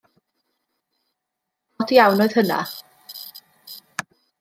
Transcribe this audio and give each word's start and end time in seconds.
Od 1.85 1.93
iawn 1.99 2.23
oedd 2.25 2.37
hynna. 2.41 2.61